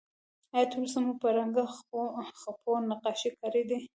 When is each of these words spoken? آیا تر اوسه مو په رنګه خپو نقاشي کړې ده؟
آیا 0.53 0.65
تر 0.71 0.77
اوسه 0.81 0.99
مو 1.05 1.13
په 1.21 1.27
رنګه 1.37 1.63
خپو 2.47 2.71
نقاشي 2.89 3.29
کړې 3.41 3.63
ده؟ 3.69 3.77